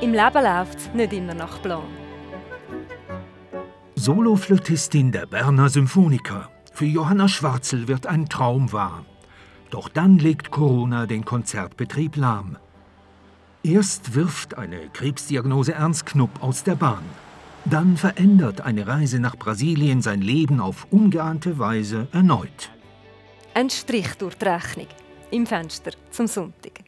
[0.00, 1.82] Im Leben läuft es nicht immer nach Plan.
[3.96, 6.48] Soloflötistin der Berner Symphoniker.
[6.72, 9.04] Für Johanna Schwarzel wird ein Traum wahr.
[9.70, 12.58] Doch dann legt Corona den Konzertbetrieb lahm.
[13.64, 17.02] Erst wirft eine Krebsdiagnose Ernst Knupp aus der Bahn.
[17.64, 22.70] Dann verändert eine Reise nach Brasilien sein Leben auf ungeahnte Weise erneut.
[23.52, 24.86] Ein Strich durch die Rechnung
[25.32, 26.87] im Fenster zum Sonntag.